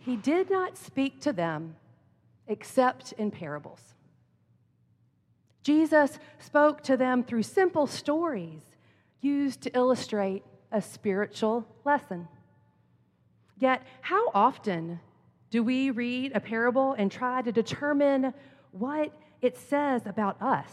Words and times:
he 0.00 0.16
did 0.16 0.50
not 0.50 0.76
speak 0.76 1.20
to 1.20 1.32
them 1.32 1.76
except 2.46 3.12
in 3.12 3.30
parables. 3.30 3.80
Jesus 5.62 6.18
spoke 6.38 6.82
to 6.82 6.96
them 6.96 7.22
through 7.22 7.42
simple 7.42 7.86
stories 7.86 8.62
used 9.20 9.60
to 9.62 9.76
illustrate 9.76 10.42
a 10.72 10.80
spiritual 10.80 11.66
lesson. 11.84 12.26
Yet, 13.58 13.82
how 14.00 14.30
often 14.32 15.00
do 15.50 15.62
we 15.62 15.90
read 15.90 16.32
a 16.34 16.40
parable 16.40 16.94
and 16.94 17.12
try 17.12 17.42
to 17.42 17.52
determine 17.52 18.32
what 18.72 19.12
it 19.42 19.56
says 19.56 20.02
about 20.06 20.40
us 20.40 20.72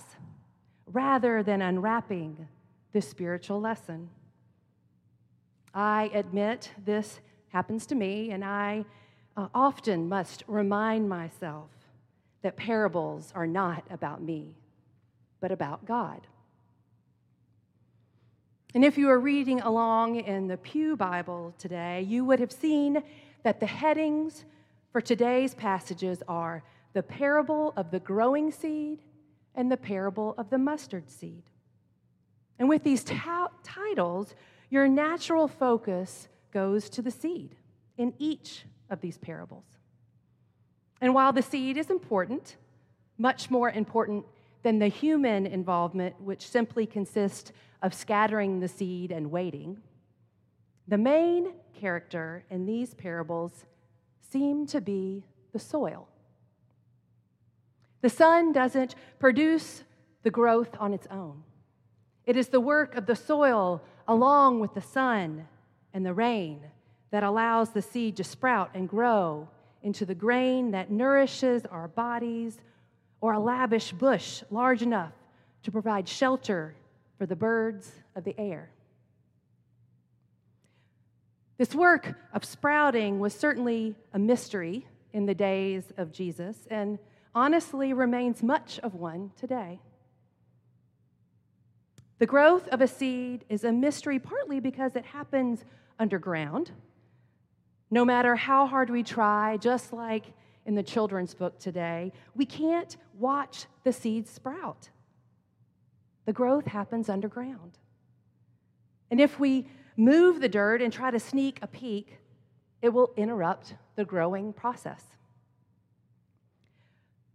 rather 0.86 1.44
than 1.44 1.62
unwrapping 1.62 2.48
the 2.94 3.02
spiritual 3.02 3.59
lesson? 3.59 4.09
I 5.73 6.09
admit 6.14 6.71
this 6.86 7.20
happens 7.50 7.86
to 7.88 7.96
me, 7.96 8.31
and 8.31 8.45
I 8.45 8.86
uh, 9.38 9.48
often 9.54 10.09
must 10.09 10.44
remind 10.48 11.08
myself 11.08 11.70
that 12.41 12.58
parables 12.58 13.32
are 13.36 13.48
not 13.48 13.84
about 13.91 14.22
me, 14.22 14.55
but 15.40 15.52
about 15.52 15.86
God. 15.86 16.22
And 18.73 18.84
if 18.84 18.98
you 18.98 19.09
are 19.09 19.20
reading 19.20 19.62
along 19.62 20.18
in 20.18 20.48
the 20.48 20.58
Pew 20.58 20.95
Bible 20.95 21.54
today, 21.58 22.02
you 22.02 22.26
would 22.26 22.40
have 22.40 22.52
seen 22.52 23.02
that 23.44 23.59
the 23.59 23.66
headings 23.66 24.44
for 24.92 25.02
today's 25.02 25.54
passages 25.54 26.22
are 26.28 26.64
the 26.94 27.04
parable 27.04 27.73
of 27.78 27.92
the 27.92 28.00
growing 28.00 28.52
seed 28.52 29.00
and 29.56 29.72
the 29.72 29.78
parable 29.78 30.34
of 30.38 30.50
the 30.50 30.58
mustard 30.58 31.09
seed. 31.09 31.44
And 32.59 32.67
with 32.67 32.84
these 32.84 33.04
titles, 33.04 34.34
your 34.70 34.88
natural 34.88 35.48
focus 35.48 36.28
goes 36.52 36.90
to 36.90 37.02
the 37.02 37.12
seed 37.12 37.56
in 37.98 38.14
each 38.17 38.66
of 38.90 39.02
these 39.02 39.18
parables. 39.18 39.66
And 41.02 41.14
while 41.14 41.34
the 41.34 41.42
seed 41.42 41.78
is 41.78 41.89
important, 41.89 42.56
much 43.17 43.50
more 43.50 43.70
important 43.70 44.25
than 44.64 44.80
the 44.80 44.88
human 44.88 45.45
involvement, 45.45 46.20
which 46.22 46.48
simply 46.48 46.86
consists 46.86 47.52
of 47.81 47.94
scattering 47.94 48.59
the 48.59 48.67
seed 48.67 49.11
and 49.11 49.31
waiting, 49.31 49.78
the 50.88 50.98
main 50.98 51.53
character 51.80 52.44
in 52.50 52.66
these 52.66 52.94
parables 52.94 53.66
seem 54.31 54.66
to 54.67 54.81
be 54.81 55.23
the 55.54 55.59
soil. 55.59 56.08
The 58.02 58.09
sun 58.09 58.52
doesn't 58.54 58.95
produce 59.20 59.83
the 60.23 60.31
growth 60.31 60.70
on 60.80 60.94
its 60.94 61.08
own. 61.11 61.44
It 62.26 62.36
is 62.36 62.50
the 62.50 62.59
work 62.59 62.95
of 62.95 63.06
the 63.06 63.16
soil 63.16 63.81
along 64.08 64.59
with 64.59 64.73
the 64.73 64.81
sun 64.81 65.48
and 65.94 66.06
the 66.06 66.14
rain 66.14 66.61
that 67.11 67.23
allows 67.23 67.69
the 67.69 67.81
seed 67.81 68.17
to 68.17 68.23
sprout 68.23 68.72
and 68.73 68.89
grow 68.89 69.47
into 69.83 70.05
the 70.05 70.16
grain 70.16 70.72
that 70.72 70.91
nourishes 70.91 71.66
our 71.66 71.88
bodies, 71.88 72.59
or 73.22 73.33
a 73.33 73.39
lavish 73.39 73.91
bush 73.94 74.44
large 74.52 74.81
enough 74.81 75.14
to 75.64 75.72
provide 75.72 76.08
shelter 76.08 76.75
for 77.17 77.25
the 77.25 77.36
birds 77.36 77.91
of 78.16 78.23
the 78.23 78.36
air. 78.39 78.69
This 81.58 81.73
work 81.73 82.14
of 82.33 82.45
sprouting 82.45 83.19
was 83.19 83.33
certainly 83.33 83.95
a 84.14 84.19
mystery 84.19 84.86
in 85.14 85.25
the 85.25 85.33
days 85.33 85.92
of 85.97 86.11
Jesus 86.11 86.67
and 86.69 86.99
honestly 87.33 87.94
remains 87.94 88.44
much 88.44 88.80
of 88.80 88.94
one 88.94 89.31
today. 89.36 89.80
The 92.19 92.27
growth 92.27 92.67
of 92.69 92.81
a 92.81 92.88
seed 92.88 93.45
is 93.49 93.64
a 93.64 93.71
mystery 93.71 94.19
partly 94.19 94.59
because 94.59 94.95
it 94.95 95.05
happens 95.05 95.66
underground. 95.99 96.71
No 97.89 98.03
matter 98.03 98.35
how 98.35 98.67
hard 98.67 98.89
we 98.89 99.03
try, 99.03 99.57
just 99.57 99.93
like 99.93 100.25
in 100.66 100.75
the 100.75 100.83
children's 100.83 101.33
book 101.33 101.57
today, 101.59 102.11
we 102.35 102.45
can't 102.45 102.97
watch 103.17 103.66
the 103.83 103.93
seeds 103.93 104.30
sprout. 104.30 104.89
The 106.26 106.33
growth 106.33 106.65
happens 106.65 107.08
underground. 107.08 107.77
And 109.09 109.21
if 109.21 109.39
we 109.39 109.67
move 109.95 110.42
the 110.42 110.49
dirt 110.49 110.81
and 110.81 110.92
try 110.92 111.11
to 111.11 111.20
sneak 111.20 111.59
a 111.61 111.67
peek, 111.67 112.20
it 112.81 112.89
will 112.89 113.14
interrupt 113.15 113.76
the 113.95 114.03
growing 114.03 114.52
process. 114.52 115.03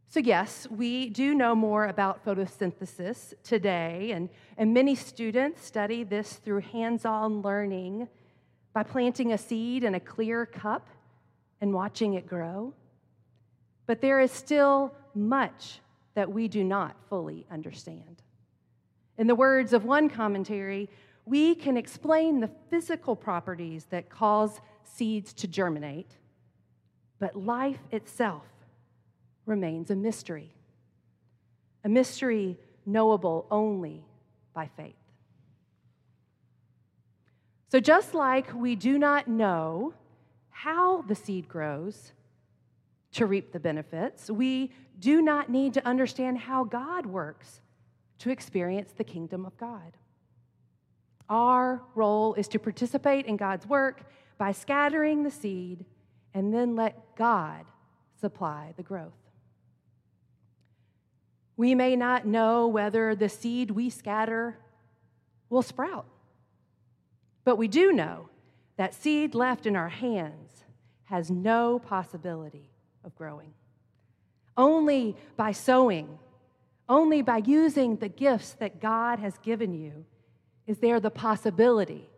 So, 0.08 0.20
yes, 0.20 0.66
we 0.70 1.08
do 1.08 1.34
know 1.34 1.54
more 1.54 1.86
about 1.86 2.22
photosynthesis 2.22 3.32
today, 3.42 4.12
and, 4.12 4.28
and 4.58 4.74
many 4.74 4.94
students 4.94 5.64
study 5.64 6.04
this 6.04 6.34
through 6.34 6.60
hands 6.60 7.06
on 7.06 7.40
learning 7.40 8.08
by 8.72 8.82
planting 8.82 9.32
a 9.32 9.38
seed 9.38 9.84
in 9.84 9.94
a 9.94 10.00
clear 10.00 10.46
cup 10.46 10.88
and 11.60 11.72
watching 11.72 12.14
it 12.14 12.26
grow. 12.26 12.72
But 13.86 14.00
there 14.00 14.20
is 14.20 14.30
still 14.30 14.94
much 15.14 15.80
that 16.14 16.30
we 16.30 16.48
do 16.48 16.64
not 16.64 16.96
fully 17.08 17.46
understand. 17.50 18.22
In 19.18 19.26
the 19.26 19.34
words 19.34 19.72
of 19.72 19.84
one 19.84 20.08
commentary, 20.08 20.88
we 21.24 21.54
can 21.54 21.76
explain 21.76 22.40
the 22.40 22.50
physical 22.70 23.14
properties 23.14 23.86
that 23.90 24.08
cause 24.08 24.60
seeds 24.84 25.32
to 25.34 25.46
germinate, 25.46 26.10
but 27.18 27.36
life 27.36 27.78
itself 27.90 28.42
remains 29.46 29.90
a 29.90 29.96
mystery, 29.96 30.50
a 31.84 31.88
mystery 31.88 32.58
knowable 32.84 33.46
only 33.50 34.04
by 34.54 34.68
faith. 34.76 34.94
So, 37.72 37.80
just 37.80 38.12
like 38.12 38.52
we 38.52 38.76
do 38.76 38.98
not 38.98 39.28
know 39.28 39.94
how 40.50 41.00
the 41.08 41.14
seed 41.14 41.48
grows 41.48 42.12
to 43.12 43.24
reap 43.24 43.50
the 43.50 43.60
benefits, 43.60 44.30
we 44.30 44.72
do 44.98 45.22
not 45.22 45.48
need 45.48 45.72
to 45.72 45.88
understand 45.88 46.36
how 46.36 46.64
God 46.64 47.06
works 47.06 47.62
to 48.18 48.28
experience 48.28 48.92
the 48.92 49.04
kingdom 49.04 49.46
of 49.46 49.56
God. 49.56 49.96
Our 51.30 51.80
role 51.94 52.34
is 52.34 52.46
to 52.48 52.58
participate 52.58 53.24
in 53.24 53.38
God's 53.38 53.66
work 53.66 54.02
by 54.36 54.52
scattering 54.52 55.22
the 55.22 55.30
seed 55.30 55.86
and 56.34 56.52
then 56.52 56.76
let 56.76 57.16
God 57.16 57.64
supply 58.20 58.74
the 58.76 58.82
growth. 58.82 59.16
We 61.56 61.74
may 61.74 61.96
not 61.96 62.26
know 62.26 62.68
whether 62.68 63.14
the 63.14 63.30
seed 63.30 63.70
we 63.70 63.88
scatter 63.88 64.58
will 65.48 65.62
sprout, 65.62 66.04
but 67.44 67.56
we 67.56 67.68
do 67.68 67.92
know 67.92 68.28
that 68.76 68.94
seed 68.94 69.34
left 69.34 69.66
in 69.66 69.76
our 69.76 69.88
hands 69.88 70.64
has 71.04 71.30
no 71.30 71.78
possibility 71.78 72.70
of 73.04 73.14
growing. 73.14 73.52
Only 74.56 75.16
by 75.36 75.52
sowing, 75.52 76.18
only 76.88 77.22
by 77.22 77.38
using 77.38 77.96
the 77.96 78.08
gifts 78.08 78.52
that 78.54 78.80
God 78.80 79.18
has 79.18 79.36
given 79.38 79.72
you, 79.72 80.04
is 80.66 80.78
there 80.78 81.00
the 81.00 81.10
possibility 81.10 82.08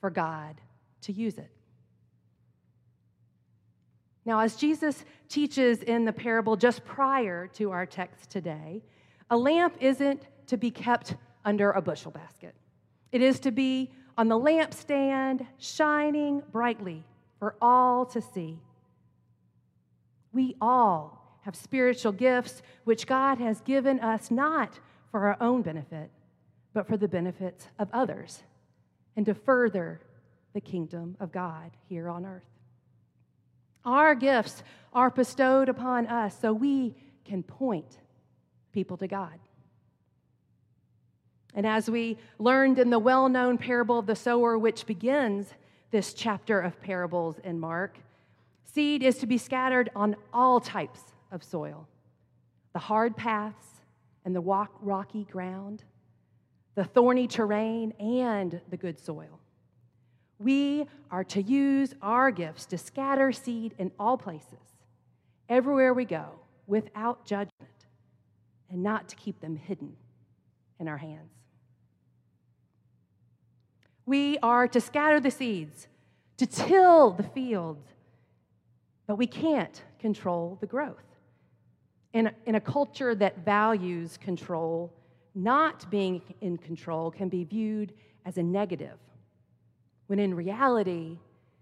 for 0.00 0.10
God 0.10 0.60
to 1.02 1.12
use 1.12 1.38
it. 1.38 1.50
Now, 4.24 4.40
as 4.40 4.56
Jesus 4.56 5.04
teaches 5.28 5.82
in 5.82 6.04
the 6.04 6.12
parable 6.12 6.56
just 6.56 6.84
prior 6.84 7.46
to 7.54 7.72
our 7.72 7.84
text 7.84 8.30
today, 8.30 8.82
a 9.30 9.36
lamp 9.36 9.74
isn't 9.80 10.22
to 10.46 10.56
be 10.56 10.70
kept 10.70 11.14
under 11.44 11.72
a 11.72 11.82
bushel 11.82 12.10
basket. 12.10 12.54
It 13.12 13.20
is 13.20 13.38
to 13.40 13.50
be 13.50 13.92
on 14.16 14.28
the 14.28 14.38
lampstand, 14.38 15.46
shining 15.58 16.42
brightly 16.52 17.04
for 17.38 17.56
all 17.60 18.06
to 18.06 18.20
see. 18.20 18.58
We 20.32 20.56
all 20.60 21.38
have 21.42 21.54
spiritual 21.54 22.12
gifts 22.12 22.62
which 22.84 23.06
God 23.06 23.38
has 23.38 23.60
given 23.60 24.00
us 24.00 24.30
not 24.30 24.78
for 25.10 25.26
our 25.26 25.36
own 25.40 25.62
benefit, 25.62 26.10
but 26.72 26.86
for 26.86 26.96
the 26.96 27.08
benefits 27.08 27.68
of 27.78 27.88
others 27.92 28.42
and 29.16 29.26
to 29.26 29.34
further 29.34 30.00
the 30.54 30.60
kingdom 30.60 31.16
of 31.20 31.32
God 31.32 31.70
here 31.88 32.08
on 32.08 32.24
earth. 32.24 32.42
Our 33.84 34.14
gifts 34.14 34.62
are 34.92 35.10
bestowed 35.10 35.68
upon 35.68 36.06
us 36.06 36.38
so 36.40 36.52
we 36.52 36.94
can 37.24 37.42
point 37.42 37.98
people 38.72 38.96
to 38.96 39.06
God. 39.06 39.38
And 41.54 41.66
as 41.66 41.88
we 41.88 42.18
learned 42.38 42.78
in 42.78 42.90
the 42.90 42.98
well 42.98 43.28
known 43.28 43.58
parable 43.58 43.98
of 43.98 44.06
the 44.06 44.16
sower, 44.16 44.58
which 44.58 44.86
begins 44.86 45.54
this 45.90 46.12
chapter 46.12 46.60
of 46.60 46.80
parables 46.80 47.38
in 47.44 47.60
Mark, 47.60 47.96
seed 48.64 49.02
is 49.02 49.18
to 49.18 49.26
be 49.26 49.38
scattered 49.38 49.90
on 49.94 50.16
all 50.32 50.60
types 50.60 51.00
of 51.30 51.42
soil 51.42 51.86
the 52.72 52.80
hard 52.80 53.16
paths 53.16 53.66
and 54.24 54.34
the 54.34 54.40
rocky 54.40 55.24
ground, 55.30 55.84
the 56.74 56.82
thorny 56.82 57.28
terrain, 57.28 57.92
and 58.00 58.60
the 58.68 58.76
good 58.76 58.98
soil. 58.98 59.38
We 60.40 60.86
are 61.10 61.22
to 61.24 61.40
use 61.40 61.94
our 62.02 62.32
gifts 62.32 62.66
to 62.66 62.78
scatter 62.78 63.30
seed 63.30 63.74
in 63.78 63.92
all 63.96 64.18
places, 64.18 64.58
everywhere 65.48 65.94
we 65.94 66.04
go, 66.04 66.26
without 66.66 67.24
judgment, 67.24 67.86
and 68.68 68.82
not 68.82 69.08
to 69.10 69.16
keep 69.16 69.40
them 69.40 69.54
hidden 69.54 69.94
in 70.80 70.88
our 70.88 70.96
hands. 70.96 71.43
We 74.06 74.38
are 74.38 74.68
to 74.68 74.80
scatter 74.80 75.20
the 75.20 75.30
seeds, 75.30 75.88
to 76.36 76.46
till 76.46 77.12
the 77.12 77.22
field, 77.22 77.82
but 79.06 79.16
we 79.16 79.26
can't 79.26 79.82
control 79.98 80.58
the 80.60 80.66
growth. 80.66 81.04
In 82.12 82.28
a, 82.28 82.32
in 82.46 82.54
a 82.54 82.60
culture 82.60 83.14
that 83.14 83.44
values 83.44 84.18
control, 84.18 84.92
not 85.34 85.90
being 85.90 86.22
in 86.40 86.58
control 86.58 87.10
can 87.10 87.28
be 87.28 87.44
viewed 87.44 87.92
as 88.24 88.36
a 88.38 88.42
negative, 88.42 88.98
when 90.06 90.18
in 90.18 90.34
reality, 90.34 91.18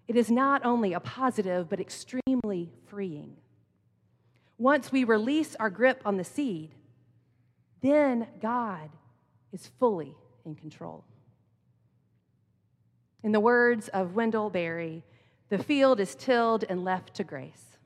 it 0.09 0.17
is 0.17 0.31
not 0.31 0.65
only 0.65 0.93
a 0.93 1.01
positive, 1.01 1.69
but 1.69 1.81
extremely 1.81 2.71
freeing. 2.87 3.37
Once 4.59 4.93
we 4.93 5.05
release 5.05 5.57
our 5.57 5.71
grip 5.71 6.03
on 6.05 6.17
the 6.17 6.25
seed, 6.25 6.75
then 7.81 8.27
God 8.41 8.91
is 9.53 9.71
fully 9.79 10.15
in 10.45 10.55
control. 10.55 11.05
In 13.23 13.33
the 13.33 13.41
words 13.41 13.89
of 13.89 14.15
Wendell 14.15 14.51
Berry, 14.51 15.05
the 15.49 15.63
field 15.63 16.01
is 16.01 16.15
tilled 16.15 16.65
and 16.69 16.85
left 16.85 17.15
to 17.15 17.25
grace. 17.25 17.79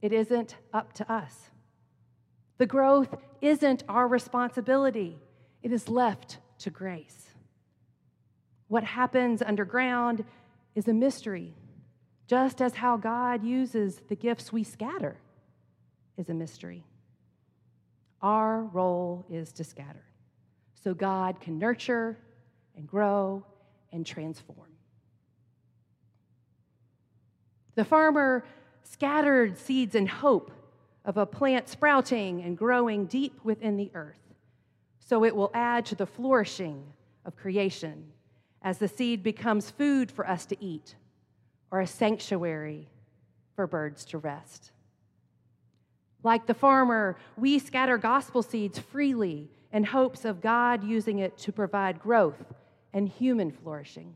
It 0.00 0.12
isn't 0.12 0.56
up 0.72 0.92
to 0.94 1.12
us. 1.12 1.50
The 2.58 2.66
growth 2.66 3.14
isn't 3.40 3.84
our 3.88 4.06
responsibility, 4.06 5.18
it 5.62 5.72
is 5.72 5.88
left 5.88 6.38
to 6.58 6.70
grace. 6.70 7.30
What 8.68 8.84
happens 8.84 9.42
underground 9.42 10.24
is 10.74 10.86
a 10.86 10.92
mystery, 10.92 11.54
just 12.26 12.62
as 12.62 12.74
how 12.74 12.96
God 12.96 13.42
uses 13.42 14.02
the 14.08 14.14
gifts 14.14 14.52
we 14.52 14.62
scatter 14.62 15.16
is 16.16 16.28
a 16.28 16.34
mystery. 16.34 16.84
Our 18.22 18.62
role 18.64 19.24
is 19.30 19.52
to 19.54 19.64
scatter 19.64 20.04
so 20.74 20.94
God 20.94 21.40
can 21.40 21.58
nurture 21.58 22.18
and 22.76 22.86
grow 22.86 23.44
and 23.92 24.04
transform. 24.04 24.68
The 27.74 27.84
farmer 27.84 28.44
scattered 28.82 29.56
seeds 29.58 29.94
in 29.94 30.06
hope 30.06 30.50
of 31.04 31.16
a 31.16 31.26
plant 31.26 31.68
sprouting 31.68 32.42
and 32.42 32.56
growing 32.56 33.06
deep 33.06 33.40
within 33.44 33.76
the 33.76 33.90
earth, 33.94 34.20
so 34.98 35.24
it 35.24 35.34
will 35.34 35.50
add 35.54 35.86
to 35.86 35.94
the 35.94 36.06
flourishing 36.06 36.84
of 37.24 37.36
creation 37.36 38.12
as 38.62 38.78
the 38.78 38.88
seed 38.88 39.22
becomes 39.22 39.70
food 39.70 40.10
for 40.10 40.28
us 40.28 40.44
to 40.46 40.62
eat 40.62 40.94
or 41.70 41.80
a 41.80 41.86
sanctuary 41.86 42.88
for 43.56 43.66
birds 43.66 44.04
to 44.06 44.18
rest. 44.18 44.72
Like 46.22 46.46
the 46.46 46.54
farmer, 46.54 47.16
we 47.36 47.58
scatter 47.58 47.96
gospel 47.96 48.42
seeds 48.42 48.78
freely 48.78 49.50
in 49.72 49.84
hopes 49.84 50.24
of 50.24 50.40
God 50.40 50.84
using 50.84 51.20
it 51.20 51.38
to 51.38 51.52
provide 51.52 52.00
growth 52.00 52.42
and 52.92 53.08
human 53.08 53.50
flourishing. 53.50 54.14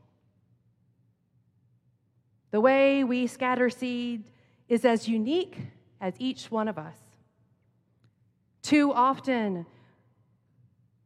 The 2.50 2.60
way 2.60 3.04
we 3.04 3.26
scatter 3.26 3.70
seed 3.70 4.24
is 4.68 4.84
as 4.84 5.08
unique 5.08 5.58
as 6.00 6.14
each 6.18 6.50
one 6.50 6.68
of 6.68 6.78
us. 6.78 6.96
Too 8.62 8.92
often, 8.92 9.66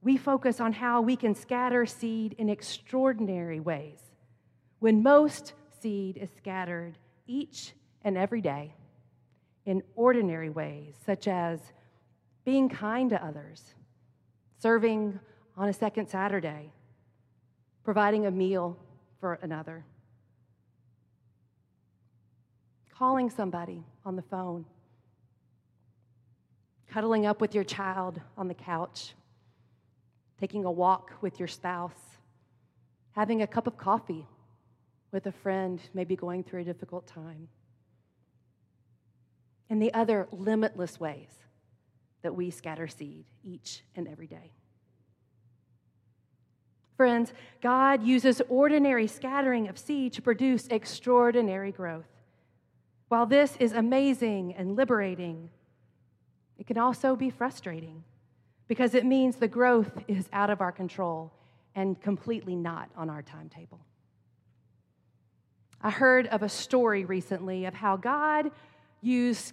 we 0.03 0.17
focus 0.17 0.61
on 0.61 0.73
how 0.73 1.01
we 1.01 1.17
can 1.17 1.35
scatter 1.35 1.87
seed 1.87 2.35
in 2.39 2.49
extraordinary 2.49 3.61
ways, 3.61 3.99
when 4.79 5.03
most 5.03 5.55
seed 5.81 6.17
is 6.17 6.31
scattered 6.37 6.99
each 7.27 7.73
and 8.03 8.17
every 8.17 8.41
day 8.41 8.75
in 9.67 9.83
ordinary 9.97 10.51
ways, 10.51 10.95
such 11.05 11.29
as 11.29 11.61
being 12.45 12.69
kind 12.69 13.11
to 13.11 13.25
others, 13.25 13.75
serving 14.59 15.19
on 15.57 15.69
a 15.69 15.73
second 15.73 16.09
Saturday, 16.09 16.73
providing 17.89 18.27
a 18.27 18.31
meal 18.31 18.77
for 19.19 19.39
another, 19.41 19.83
calling 22.95 23.31
somebody 23.31 23.83
on 24.05 24.15
the 24.15 24.21
phone, 24.21 24.67
cuddling 26.87 27.25
up 27.25 27.41
with 27.41 27.55
your 27.55 27.65
child 27.65 28.21
on 28.37 28.47
the 28.47 28.53
couch, 28.53 29.15
taking 30.39 30.67
a 30.67 30.71
walk 30.71 31.13
with 31.23 31.39
your 31.39 31.49
spouse, 31.49 32.19
having 33.13 33.41
a 33.41 33.47
cup 33.47 33.67
of 33.67 33.79
coffee 33.79 34.27
with 35.11 35.25
a 35.25 35.33
friend 35.33 35.81
maybe 35.95 36.15
going 36.15 36.45
through 36.45 36.61
a 36.61 36.65
difficult 36.65 37.07
time, 37.07 37.49
and 39.71 39.81
the 39.81 39.95
other 39.95 40.29
limitless 40.31 41.01
ways 41.01 41.31
that 42.21 42.35
we 42.35 42.51
scatter 42.51 42.87
seed 42.87 43.25
each 43.43 43.83
and 43.97 44.07
every 44.07 44.27
day. 44.27 44.53
Friends, 46.99 47.33
God 47.63 48.03
uses 48.03 48.43
ordinary 48.49 49.07
scattering 49.07 49.69
of 49.69 49.79
seed 49.79 50.13
to 50.15 50.21
produce 50.21 50.67
extraordinary 50.67 51.71
growth. 51.71 52.09
While 53.07 53.25
this 53.25 53.57
is 53.61 53.73
amazing 53.73 54.55
and 54.59 54.75
liberating, 54.75 55.49
it 56.59 56.67
can 56.67 56.77
also 56.77 57.15
be 57.15 57.31
frustrating 57.31 58.03
because 58.67 58.97
it 58.97 59.07
means 59.07 59.37
the 59.37 59.47
growth 59.47 60.03
is 60.09 60.29
out 60.33 60.51
of 60.51 60.61
our 60.61 60.73
control 60.73 61.33
and 61.77 62.01
completely 62.03 62.57
not 62.57 62.91
on 62.97 63.09
our 63.09 63.23
timetable. 63.23 63.79
I 65.81 65.91
heard 65.91 66.27
of 66.27 66.43
a 66.43 66.49
story 66.49 67.05
recently 67.05 67.65
of 67.67 67.75
how 67.75 67.97
God 67.97 68.51
used 69.03 69.53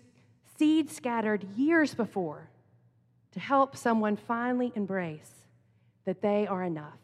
seed 0.57 0.89
scattered 0.89 1.43
years 1.55 1.93
before 1.93 2.49
to 3.33 3.39
help 3.39 3.77
someone 3.77 4.15
finally 4.15 4.71
embrace 4.73 5.29
that 6.05 6.23
they 6.23 6.47
are 6.47 6.63
enough, 6.63 6.97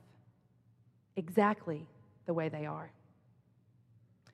exactly 1.16 1.88
the 2.26 2.34
way 2.34 2.50
they 2.50 2.66
are. 2.66 2.92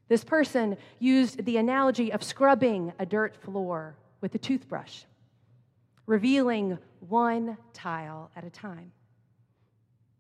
This 0.07 0.24
person 0.24 0.77
used 1.00 1.44
the 1.44 1.57
analogy 1.57 2.12
of 2.13 2.24
scrubbing 2.24 2.94
a 2.97 3.06
dirt 3.06 3.35
floor 3.35 3.95
with 4.21 4.33
a 4.35 4.38
toothbrush, 4.38 5.03
revealing 6.06 6.77
one 7.00 7.57
tile 7.74 8.31
at 8.35 8.45
a 8.45 8.50
time. 8.50 8.91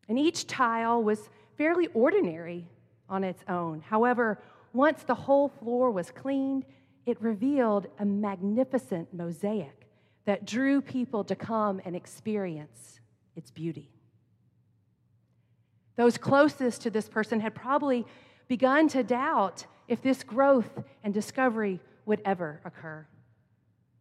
And 0.09 0.19
each 0.19 0.47
tile 0.47 1.01
was 1.01 1.29
fairly 1.57 1.87
ordinary 1.93 2.67
on 3.09 3.23
its 3.23 3.43
own. 3.47 3.81
However, 3.81 4.39
once 4.73 5.03
the 5.03 5.15
whole 5.15 5.47
floor 5.47 5.91
was 5.91 6.11
cleaned, 6.11 6.65
it 7.05 7.21
revealed 7.21 7.87
a 7.99 8.05
magnificent 8.05 9.13
mosaic 9.13 9.87
that 10.25 10.45
drew 10.45 10.81
people 10.81 11.23
to 11.23 11.35
come 11.35 11.81
and 11.85 11.95
experience 11.95 12.99
its 13.35 13.49
beauty. 13.49 13.89
Those 15.97 16.17
closest 16.17 16.83
to 16.83 16.89
this 16.89 17.09
person 17.09 17.41
had 17.41 17.53
probably 17.53 18.05
begun 18.47 18.87
to 18.89 19.03
doubt 19.03 19.65
if 19.87 20.01
this 20.01 20.23
growth 20.23 20.69
and 21.03 21.13
discovery 21.13 21.81
would 22.05 22.21
ever 22.23 22.61
occur. 22.63 23.05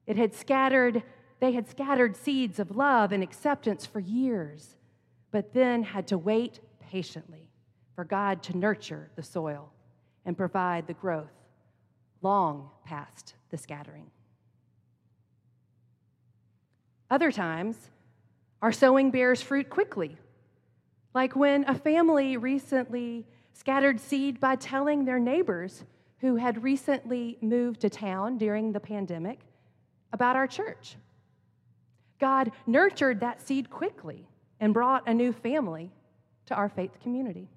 It 0.07 0.17
had 0.17 0.35
scattered, 0.35 1.03
they 1.41 1.53
had 1.53 1.69
scattered 1.69 2.17
seeds 2.17 2.59
of 2.59 2.77
love 2.77 3.13
and 3.13 3.23
acceptance 3.23 3.85
for 3.85 3.99
years, 3.99 4.77
but 5.33 5.53
then 5.53 5.83
had 5.83 6.07
to 6.09 6.19
wait 6.19 6.61
patiently 6.81 7.49
for 7.95 8.05
God 8.05 8.43
to 8.45 8.57
nurture 8.57 9.11
the 9.17 9.23
soil 9.23 9.73
and 10.25 10.37
provide 10.37 10.87
the 10.87 10.95
growth 10.95 11.33
long 12.23 12.71
past 12.85 13.35
the 13.51 13.57
scattering. 13.57 14.11
Other 17.11 17.33
times, 17.33 17.91
our 18.61 18.73
sowing 18.73 19.11
bears 19.11 19.41
fruit 19.41 19.71
quickly, 19.71 20.19
like 21.17 21.35
when 21.35 21.65
a 21.67 21.75
family 21.75 22.37
recently 22.37 23.25
scattered 23.55 23.99
seed 23.99 24.39
by 24.39 24.55
telling 24.55 25.07
their 25.07 25.19
neighbors 25.19 25.83
who 26.19 26.37
had 26.37 26.63
recently 26.63 27.39
moved 27.41 27.81
to 27.81 27.89
town 27.89 28.37
during 28.37 28.71
the 28.71 28.81
pandemic 28.81 29.41
about 30.13 30.37
our 30.37 30.47
church. 30.47 30.97
God 32.21 32.53
nurtured 32.67 33.21
that 33.21 33.41
seed 33.41 33.71
quickly 33.71 34.29
and 34.61 34.75
brought 34.75 35.09
a 35.09 35.15
new 35.15 35.33
family 35.33 35.91
to 36.45 36.55
our 36.55 36.69
faith 36.69 37.01
community. 37.03 37.49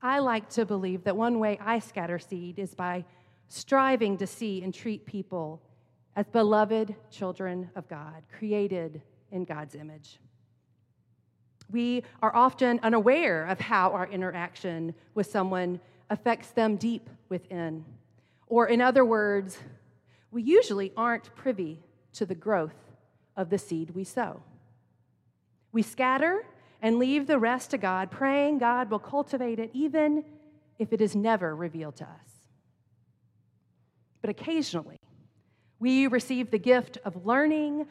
I 0.00 0.20
like 0.20 0.48
to 0.52 0.64
believe 0.64 1.04
that 1.04 1.18
one 1.18 1.38
way 1.38 1.58
I 1.60 1.80
scatter 1.80 2.18
seed 2.18 2.58
is 2.58 2.74
by 2.74 3.04
striving 3.48 4.16
to 4.16 4.26
see 4.26 4.62
and 4.62 4.72
treat 4.72 5.04
people 5.04 5.60
as 6.16 6.26
beloved 6.28 6.94
children 7.10 7.68
of 7.76 7.86
God, 7.88 8.22
created 8.38 9.02
in 9.34 9.44
God's 9.44 9.74
image. 9.74 10.18
We 11.70 12.04
are 12.22 12.34
often 12.34 12.78
unaware 12.82 13.46
of 13.46 13.60
how 13.60 13.90
our 13.90 14.06
interaction 14.06 14.94
with 15.14 15.26
someone 15.26 15.80
affects 16.08 16.50
them 16.50 16.76
deep 16.76 17.10
within. 17.28 17.84
Or, 18.46 18.68
in 18.68 18.80
other 18.80 19.04
words, 19.04 19.58
we 20.30 20.42
usually 20.42 20.92
aren't 20.96 21.34
privy 21.34 21.82
to 22.12 22.24
the 22.24 22.34
growth 22.34 22.76
of 23.36 23.50
the 23.50 23.58
seed 23.58 23.90
we 23.90 24.04
sow. 24.04 24.42
We 25.72 25.82
scatter 25.82 26.44
and 26.80 26.98
leave 26.98 27.26
the 27.26 27.38
rest 27.38 27.70
to 27.72 27.78
God, 27.78 28.10
praying 28.10 28.58
God 28.58 28.90
will 28.90 29.00
cultivate 29.00 29.58
it 29.58 29.70
even 29.72 30.24
if 30.78 30.92
it 30.92 31.00
is 31.00 31.16
never 31.16 31.56
revealed 31.56 31.96
to 31.96 32.04
us. 32.04 32.30
But 34.20 34.30
occasionally, 34.30 34.98
we 35.80 36.06
receive 36.06 36.50
the 36.50 36.58
gift 36.58 36.98
of 37.04 37.26
learning 37.26 37.86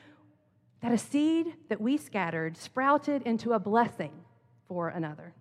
that 0.84 0.92
a 0.92 0.98
seed 0.98 1.54
that 1.70 1.80
we 1.80 1.96
scattered 1.96 2.58
sprouted 2.58 3.22
into 3.24 3.54
a 3.54 3.60
blessing 3.60 4.12
for 4.68 4.90
another. 4.90 5.34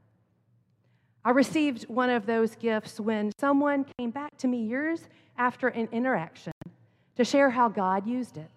I 1.24 1.30
received 1.30 1.88
one 1.88 2.10
of 2.10 2.26
those 2.26 2.54
gifts 2.54 3.00
when 3.00 3.32
someone 3.40 3.84
came 3.98 4.12
back 4.12 4.38
to 4.38 4.46
me 4.46 4.62
years 4.62 5.08
after 5.36 5.66
an 5.66 5.88
interaction 5.90 6.52
to 7.16 7.24
share 7.24 7.50
how 7.50 7.68
God 7.68 8.06
used 8.06 8.36
it. 8.36 8.50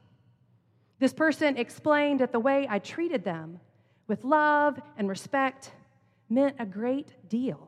This 0.99 1.11
person 1.11 1.57
explained 1.57 2.19
that 2.19 2.31
the 2.31 2.39
way 2.39 2.67
I 2.69 2.77
treated 2.77 3.23
them 3.23 3.59
with 4.07 4.23
love 4.23 4.79
and 4.95 5.09
respect 5.09 5.71
meant 6.29 6.55
a 6.59 6.67
great 6.67 7.15
deal 7.27 7.67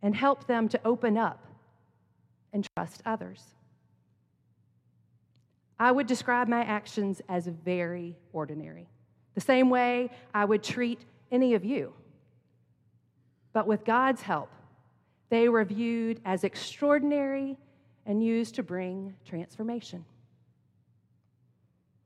and 0.00 0.16
helped 0.16 0.48
them 0.48 0.70
to 0.70 0.80
open 0.86 1.18
up 1.18 1.46
and 2.54 2.66
trust 2.76 3.02
others. 3.04 3.42
I 5.82 5.90
would 5.90 6.06
describe 6.06 6.46
my 6.46 6.62
actions 6.62 7.20
as 7.28 7.48
very 7.48 8.16
ordinary, 8.32 8.86
the 9.34 9.40
same 9.40 9.68
way 9.68 10.10
I 10.32 10.44
would 10.44 10.62
treat 10.62 11.00
any 11.32 11.54
of 11.54 11.64
you. 11.64 11.92
But 13.52 13.66
with 13.66 13.84
God's 13.84 14.22
help, 14.22 14.48
they 15.28 15.48
were 15.48 15.64
viewed 15.64 16.20
as 16.24 16.44
extraordinary 16.44 17.58
and 18.06 18.24
used 18.24 18.54
to 18.54 18.62
bring 18.62 19.16
transformation. 19.24 20.04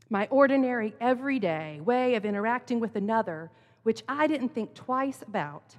My 0.09 0.27
ordinary, 0.31 0.95
everyday 0.99 1.79
way 1.83 2.15
of 2.15 2.25
interacting 2.25 2.81
with 2.81 2.97
another, 2.97 3.51
which 3.83 4.03
I 4.09 4.27
didn't 4.27 4.55
think 4.55 4.73
twice 4.73 5.21
about, 5.21 5.77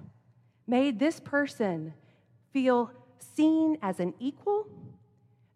made 0.68 1.00
this 1.00 1.20
person 1.20 1.96
feel 2.54 2.92
seen 3.18 3.80
as 3.82 4.00
an 4.00 4.14
equal, 4.20 4.68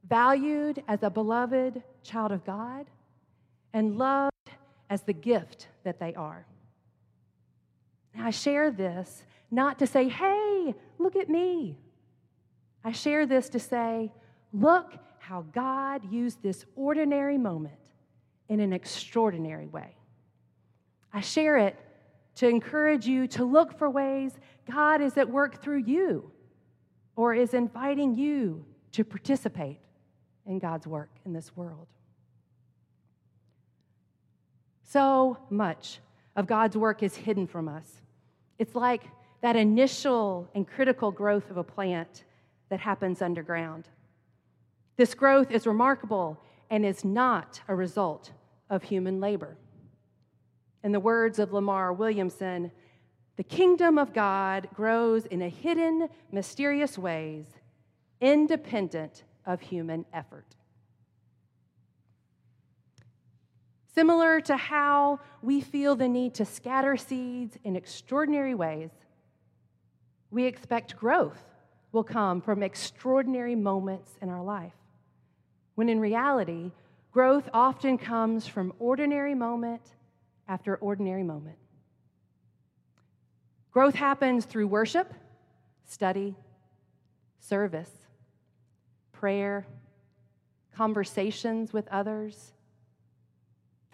valued 0.08 0.84
as 0.88 1.04
a 1.04 1.10
beloved 1.10 1.82
child 2.04 2.32
of 2.32 2.46
God, 2.46 2.88
and 3.74 3.98
loved 3.98 4.52
as 4.90 5.02
the 5.04 5.14
gift 5.14 5.68
that 5.84 6.00
they 6.00 6.14
are. 6.16 6.46
Now, 8.14 8.28
I 8.28 8.32
share 8.32 8.72
this 8.72 9.24
not 9.50 9.80
to 9.80 9.88
say, 9.88 10.10
hey, 10.10 10.76
look 10.98 11.16
at 11.16 11.30
me. 11.30 11.78
I 12.84 12.92
share 12.92 13.26
this 13.26 13.50
to 13.50 13.60
say, 13.60 14.12
look 14.52 14.94
how 15.20 15.46
God 15.54 16.12
used 16.12 16.42
this 16.42 16.66
ordinary 16.76 17.38
moment 17.38 17.74
in 18.50 18.60
an 18.60 18.74
extraordinary 18.74 19.68
way. 19.68 19.96
I 21.14 21.22
share 21.22 21.58
it 21.58 21.80
to 22.36 22.48
encourage 22.48 23.06
you 23.06 23.28
to 23.28 23.46
look 23.46 23.78
for 23.78 23.90
ways 23.90 24.34
God 24.70 25.02
is 25.02 25.18
at 25.18 25.30
work 25.30 25.62
through 25.62 25.84
you 25.84 26.32
or 27.16 27.34
is 27.34 27.54
inviting 27.54 28.16
you 28.16 28.66
to 28.94 29.04
participate 29.04 29.80
in 30.52 30.60
God's 30.60 30.86
work 30.86 31.10
in 31.26 31.34
this 31.34 31.56
world. 31.56 31.88
So 34.84 35.38
much 35.50 36.00
of 36.36 36.46
God's 36.46 36.78
work 36.78 37.02
is 37.02 37.16
hidden 37.16 37.48
from 37.48 37.68
us. 37.68 38.02
It's 38.60 38.76
like 38.76 39.04
that 39.42 39.56
initial 39.56 40.50
and 40.54 40.68
critical 40.68 41.10
growth 41.10 41.50
of 41.50 41.58
a 41.58 41.64
plant 41.64 42.26
that 42.70 42.82
happens 42.82 43.22
underground. 43.22 43.88
This 44.98 45.14
growth 45.14 45.50
is 45.50 45.66
remarkable 45.66 46.38
and 46.70 46.86
is 46.86 47.04
not 47.04 47.62
a 47.68 47.76
result 47.76 48.32
of 48.70 48.84
human 48.84 49.20
labor. 49.20 49.56
In 50.84 50.92
the 50.92 51.00
words 51.00 51.40
of 51.40 51.54
Lamar 51.54 51.94
Williamson, 51.94 52.72
the 53.38 53.44
kingdom 53.44 53.98
of 53.98 54.14
God 54.14 54.68
grows 54.74 55.26
in 55.26 55.42
a 55.42 55.50
hidden, 55.50 56.10
mysterious 56.32 56.98
ways, 56.98 57.46
independent 58.20 59.24
of 59.46 59.62
human 59.62 60.06
effort. 60.14 60.46
Similar 63.94 64.40
to 64.42 64.56
how 64.56 65.20
we 65.42 65.60
feel 65.60 65.96
the 65.96 66.08
need 66.08 66.36
to 66.36 66.46
scatter 66.46 66.96
seeds 66.96 67.58
in 67.64 67.76
extraordinary 67.76 68.56
ways, 68.56 68.90
we 70.30 70.46
expect 70.46 70.96
growth 70.96 71.44
will 71.92 72.04
come 72.04 72.40
from 72.42 72.64
extraordinary 72.64 73.56
moments 73.56 74.18
in 74.22 74.30
our 74.30 74.42
life, 74.42 74.72
when 75.76 75.90
in 75.90 76.00
reality, 76.00 76.72
growth 77.12 77.50
often 77.54 77.98
comes 77.98 78.48
from 78.48 78.72
ordinary 78.80 79.36
moment 79.36 79.82
after 80.48 80.78
ordinary 80.78 81.24
moment. 81.24 81.58
Growth 83.72 83.96
happens 83.96 84.46
through 84.46 84.68
worship, 84.68 85.14
study, 85.86 86.36
service, 87.40 87.92
prayer, 89.22 89.68
conversations 90.76 91.72
with 91.72 91.88
others, 91.90 92.54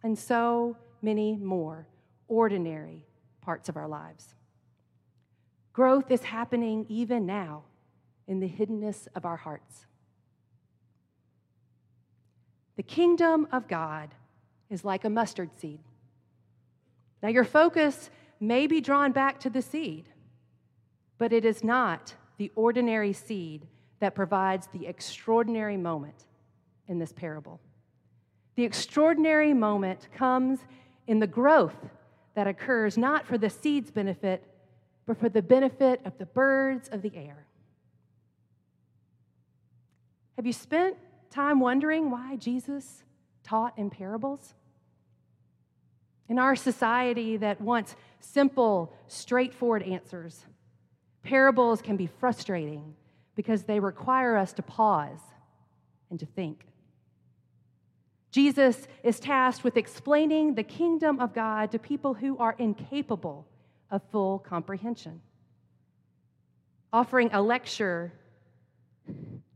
and 0.01 0.17
so 0.17 0.77
many 1.01 1.35
more 1.35 1.85
ordinary 2.29 3.05
parts 3.41 3.67
of 3.67 3.75
our 3.75 3.89
lives. 3.89 4.35
Growth 5.73 6.11
is 6.11 6.23
happening 6.23 6.85
even 6.87 7.25
now 7.25 7.63
in 8.25 8.39
the 8.39 8.47
hiddenness 8.47 9.09
of 9.15 9.25
our 9.25 9.35
hearts. 9.35 9.85
The 12.77 12.83
kingdom 12.83 13.49
of 13.51 13.67
God 13.67 14.15
is 14.69 14.85
like 14.85 15.03
a 15.03 15.09
mustard 15.09 15.49
seed. 15.59 15.81
Now, 17.21 17.27
your 17.27 17.43
focus 17.43 18.09
may 18.39 18.65
be 18.65 18.79
drawn 18.79 19.11
back 19.11 19.41
to 19.41 19.49
the 19.49 19.61
seed, 19.61 20.07
but 21.17 21.33
it 21.33 21.43
is 21.43 21.65
not 21.65 22.13
the 22.37 22.49
ordinary 22.55 23.11
seed 23.11 23.67
that 23.99 24.15
provides 24.15 24.67
the 24.73 24.87
extraordinary 24.87 25.77
moment 25.77 26.25
in 26.87 26.99
this 26.99 27.11
parable. 27.11 27.59
The 28.55 28.63
extraordinary 28.63 29.53
moment 29.53 30.07
comes 30.15 30.59
in 31.07 31.19
the 31.19 31.27
growth 31.27 31.75
that 32.35 32.47
occurs 32.47 32.97
not 32.97 33.25
for 33.25 33.37
the 33.37 33.49
seed's 33.49 33.91
benefit, 33.91 34.43
but 35.05 35.17
for 35.17 35.29
the 35.29 35.41
benefit 35.41 36.01
of 36.05 36.17
the 36.17 36.25
birds 36.25 36.89
of 36.89 37.01
the 37.01 37.11
air. 37.15 37.45
Have 40.35 40.45
you 40.45 40.53
spent 40.53 40.97
time 41.31 41.59
wondering 41.59 42.11
why 42.11 42.35
Jesus 42.35 43.03
taught 43.43 43.77
in 43.77 43.89
parables? 43.89 44.53
In 46.29 46.37
our 46.37 46.55
society 46.55 47.37
that 47.37 47.61
wants 47.61 47.95
simple, 48.19 48.93
straightforward 49.07 49.81
answers, 49.83 50.45
parables 51.23 51.81
can 51.81 51.95
be 51.95 52.07
frustrating 52.07 52.95
because 53.37 53.63
they 53.63 53.79
require 53.79 54.35
us 54.35 54.51
to 54.51 54.63
pause 54.63 55.19
and 56.09 56.19
to 56.19 56.25
think. 56.25 56.65
Jesus 58.31 58.87
is 59.03 59.19
tasked 59.19 59.63
with 59.63 59.77
explaining 59.77 60.55
the 60.55 60.63
kingdom 60.63 61.19
of 61.19 61.33
God 61.33 61.71
to 61.71 61.79
people 61.79 62.15
who 62.15 62.37
are 62.39 62.55
incapable 62.57 63.47
of 63.91 64.01
full 64.11 64.39
comprehension. 64.39 65.21
Offering 66.91 67.29
a 67.31 67.41
lecture 67.41 68.11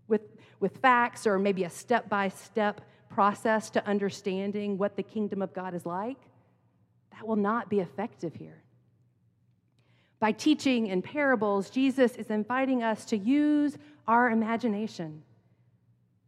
with, 0.07 0.21
with 0.59 0.77
facts 0.77 1.25
or 1.25 1.39
maybe 1.39 1.63
a 1.63 1.69
step 1.69 2.07
by 2.07 2.29
step 2.29 2.81
process 3.09 3.71
to 3.71 3.85
understanding 3.85 4.77
what 4.77 4.95
the 4.95 5.03
kingdom 5.03 5.41
of 5.41 5.53
God 5.53 5.73
is 5.73 5.85
like, 5.87 6.19
that 7.13 7.27
will 7.27 7.35
not 7.35 7.67
be 7.67 7.79
effective 7.79 8.35
here. 8.35 8.61
By 10.21 10.31
teaching 10.31 10.87
in 10.87 11.01
parables, 11.01 11.69
Jesus 11.69 12.15
is 12.15 12.29
inviting 12.29 12.81
us 12.81 13.03
to 13.05 13.17
use 13.17 13.77
our 14.07 14.29
imagination. 14.29 15.23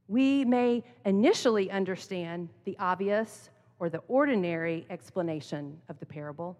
We 0.09 0.43
may 0.43 0.83
initially 1.05 1.71
understand 1.71 2.49
the 2.65 2.75
obvious 2.79 3.49
or 3.79 3.89
the 3.89 4.01
ordinary 4.09 4.85
explanation 4.89 5.79
of 5.87 5.97
the 6.01 6.05
parable 6.05 6.57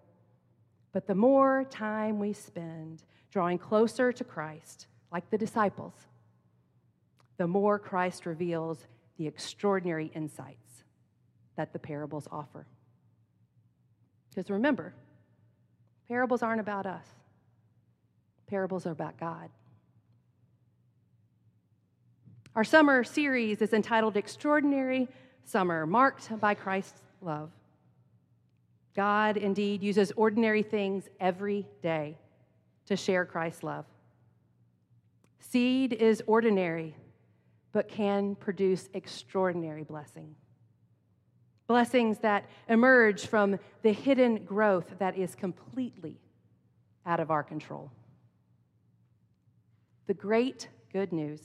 but 0.94 1.08
the 1.08 1.14
more 1.14 1.64
time 1.64 2.20
we 2.20 2.32
spend 2.32 3.02
drawing 3.32 3.58
closer 3.58 4.12
to 4.12 4.22
Christ, 4.22 4.86
like 5.10 5.28
the 5.28 5.36
disciples, 5.36 5.92
the 7.36 7.48
more 7.48 7.80
Christ 7.80 8.26
reveals 8.26 8.86
the 9.18 9.26
extraordinary 9.26 10.12
insights 10.14 10.84
that 11.56 11.72
the 11.72 11.80
parables 11.80 12.28
offer. 12.30 12.64
Because 14.30 14.48
remember, 14.50 14.94
parables 16.06 16.44
aren't 16.44 16.60
about 16.60 16.86
us, 16.86 17.06
parables 18.54 18.86
are 18.86 18.92
about 18.92 19.18
God. 19.18 19.50
Our 22.54 22.62
summer 22.62 23.02
series 23.02 23.60
is 23.60 23.72
entitled 23.72 24.16
Extraordinary 24.16 25.08
Summer, 25.44 25.88
marked 25.88 26.30
by 26.38 26.54
Christ's 26.54 27.02
love. 27.20 27.50
God 28.94 29.36
indeed 29.36 29.82
uses 29.82 30.12
ordinary 30.12 30.62
things 30.62 31.08
every 31.18 31.66
day 31.82 32.16
to 32.86 32.94
share 32.94 33.24
Christ's 33.24 33.64
love. 33.64 33.86
Seed 35.40 35.92
is 35.92 36.22
ordinary, 36.24 36.94
but 37.72 37.88
can 37.88 38.36
produce 38.36 38.88
extraordinary 38.94 39.82
blessing. 39.82 40.36
Blessings 41.66 42.18
that 42.18 42.48
emerge 42.68 43.26
from 43.26 43.58
the 43.82 43.92
hidden 43.92 44.44
growth 44.44 44.94
that 45.00 45.18
is 45.18 45.34
completely 45.34 46.20
out 47.04 47.18
of 47.18 47.32
our 47.32 47.42
control. 47.42 47.90
The 50.06 50.14
great 50.14 50.68
good 50.92 51.12
news 51.12 51.40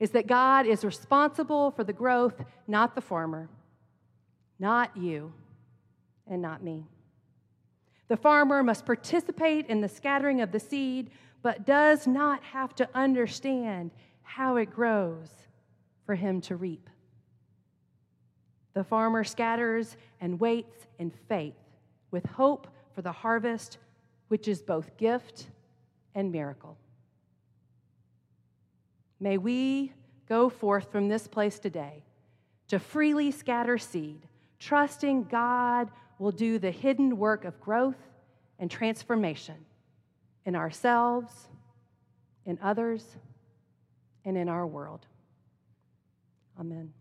is 0.00 0.10
that 0.10 0.26
God 0.26 0.66
is 0.66 0.84
responsible 0.84 1.70
for 1.70 1.84
the 1.84 1.92
growth, 1.92 2.42
not 2.66 2.94
the 2.94 3.00
farmer, 3.00 3.48
not 4.58 4.96
you 4.96 5.32
and 6.26 6.42
not 6.42 6.62
me. 6.62 6.86
The 8.08 8.16
farmer 8.16 8.62
must 8.62 8.84
participate 8.84 9.66
in 9.66 9.80
the 9.80 9.88
scattering 9.88 10.40
of 10.40 10.52
the 10.52 10.60
seed, 10.60 11.10
but 11.42 11.64
does 11.64 12.06
not 12.06 12.42
have 12.42 12.74
to 12.76 12.88
understand 12.94 13.90
how 14.22 14.56
it 14.56 14.70
grows 14.70 15.28
for 16.04 16.14
him 16.14 16.40
to 16.42 16.56
reap. 16.56 16.88
The 18.74 18.84
farmer 18.84 19.24
scatters 19.24 19.96
and 20.20 20.40
waits 20.40 20.86
in 20.98 21.10
faith 21.28 21.54
with 22.10 22.24
hope 22.26 22.66
for 22.94 23.02
the 23.02 23.12
harvest, 23.12 23.78
which 24.28 24.48
is 24.48 24.62
both 24.62 24.96
gift 24.96 25.48
and 26.14 26.32
miracle. 26.32 26.76
May 29.22 29.38
we 29.38 29.92
go 30.28 30.48
forth 30.48 30.90
from 30.90 31.08
this 31.08 31.28
place 31.28 31.60
today 31.60 32.02
to 32.66 32.80
freely 32.80 33.30
scatter 33.30 33.78
seed, 33.78 34.26
trusting 34.58 35.28
God 35.30 35.92
will 36.18 36.32
do 36.32 36.58
the 36.58 36.72
hidden 36.72 37.16
work 37.16 37.44
of 37.44 37.60
growth 37.60 38.02
and 38.58 38.68
transformation 38.68 39.54
in 40.44 40.56
ourselves, 40.56 41.32
in 42.46 42.58
others, 42.60 43.06
and 44.24 44.36
in 44.36 44.48
our 44.48 44.66
world. 44.66 45.06
Amen. 46.58 46.92